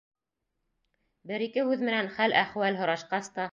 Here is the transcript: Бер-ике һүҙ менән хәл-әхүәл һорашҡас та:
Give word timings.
Бер-ике 1.33 1.67
һүҙ 1.69 1.85
менән 1.91 2.11
хәл-әхүәл 2.17 2.83
һорашҡас 2.83 3.33
та: 3.37 3.49